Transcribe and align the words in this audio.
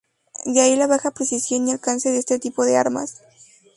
De 0.45 0.61
ahí 0.61 0.75
la 0.77 0.87
baja 0.87 1.11
precisión 1.11 1.67
y 1.67 1.73
alcance 1.73 2.09
de 2.09 2.17
este 2.17 2.39
tipo 2.39 2.65
de 2.65 2.75
armas. 2.75 3.21